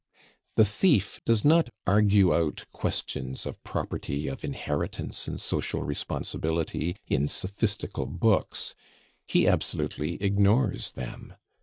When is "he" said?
9.27-9.47